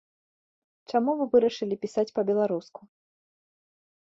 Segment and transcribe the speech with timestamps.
[0.93, 2.81] Чаму вы вырашылі пісаць па-беларуску?